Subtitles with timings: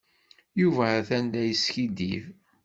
[0.61, 2.23] Yuba atan la yeskiddib.